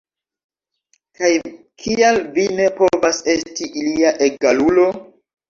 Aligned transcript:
Kaj 1.19 1.29
kial 1.83 2.17
vi 2.39 2.47
ne 2.61 2.67
povas 2.81 3.21
esti 3.35 3.71
ilia 3.83 4.17
egalulo? 4.31 4.89